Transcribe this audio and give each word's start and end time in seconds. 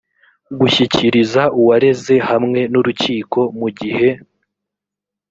gushyikiriza 0.59 1.41
uwareze 1.59 2.15
hamwe 2.29 2.59
n 2.71 2.73
urukiko 2.79 3.39
mu 3.59 3.67
gihe 3.79 4.07